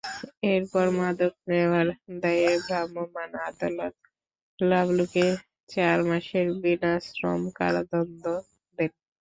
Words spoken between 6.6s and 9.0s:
বিনাশ্রম কারাদণ্ড দেন।